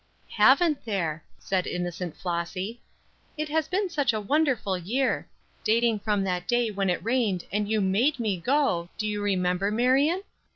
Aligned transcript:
"Haven't 0.31 0.83
there!" 0.83 1.23
said 1.37 1.67
innocent 1.67 2.17
Flossy. 2.17 2.81
"It 3.37 3.49
has 3.49 3.67
been 3.67 3.87
such 3.87 4.13
a 4.13 4.19
wonderful 4.19 4.75
year! 4.75 5.27
dating 5.63 5.99
from 5.99 6.23
that 6.23 6.47
day 6.47 6.71
when 6.71 6.89
it 6.89 7.05
rained 7.05 7.45
and 7.51 7.69
you 7.69 7.81
made 7.81 8.19
me 8.19 8.37
go, 8.39 8.89
do 8.97 9.05
you 9.05 9.21
remember, 9.21 9.69
Marion? 9.69 10.23